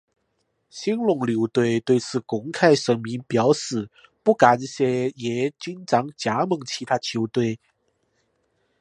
[0.71, 3.87] 兴农牛队对此公开声明表示
[4.23, 4.83] 不干涉
[5.15, 7.59] 叶君璋加盟其他球队。